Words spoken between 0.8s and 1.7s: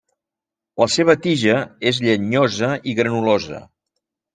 La seva tija